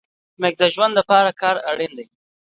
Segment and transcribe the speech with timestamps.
[0.41, 2.05] د ښه ژوند د پاره کار اړين دی